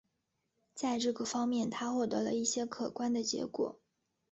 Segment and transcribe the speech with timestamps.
[0.73, 3.79] 在这个方面他获得了一些可观的结果。